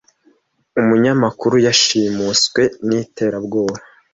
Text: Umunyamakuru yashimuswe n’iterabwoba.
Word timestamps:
Umunyamakuru 0.79 1.55
yashimuswe 1.65 2.61
n’iterabwoba. 2.87 3.77